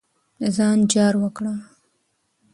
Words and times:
د 0.39 0.41
ځان 0.57 0.77
جار 0.91 1.13
وکړه. 1.23 1.53